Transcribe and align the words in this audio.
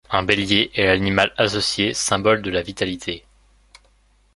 Un 0.09 0.23
bélier 0.23 0.71
est 0.73 0.87
l'animal 0.87 1.31
associé, 1.37 1.93
symbole 1.93 2.41
de 2.41 2.49
la 2.49 2.63
vitalité. 2.63 3.23